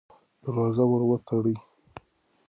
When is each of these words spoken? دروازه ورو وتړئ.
دروازه 0.41 0.83
ورو 0.87 1.05
وتړئ. 1.09 1.55